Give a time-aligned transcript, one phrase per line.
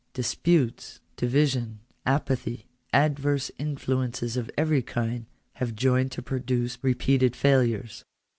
[0.15, 5.27] Disputes, divisions, apathy, adverse influences of every kind,
[5.57, 8.03] have joined to produce repeated failures.